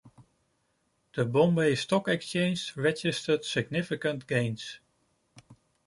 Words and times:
The 1.13 1.25
Bombay 1.25 1.75
Stock 1.75 2.07
Exchange 2.07 2.73
registered 2.75 3.45
significant 3.45 4.25
gains. 4.25 4.79